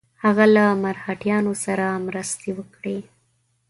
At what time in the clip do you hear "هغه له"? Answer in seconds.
0.23-0.65